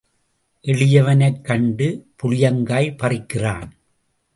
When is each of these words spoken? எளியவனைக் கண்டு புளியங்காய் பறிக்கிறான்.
எளியவனைக் 0.63 1.41
கண்டு 1.41 1.87
புளியங்காய் 2.15 2.95
பறிக்கிறான். 2.97 3.69